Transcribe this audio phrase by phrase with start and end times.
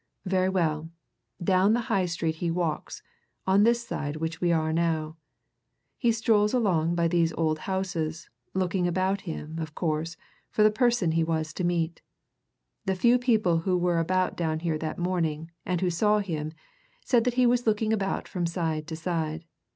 [0.25, 0.89] Very well
[1.43, 3.03] down the High Street he walks,
[3.45, 5.15] on this side which we are now
[5.99, 10.17] he strolls along, by these old houses, looking about him, of course,
[10.49, 12.01] for the person he was to meet.
[12.85, 16.51] The few people who were about down here that morning, and who saw him,
[17.05, 19.45] said that he was looking about from side to side.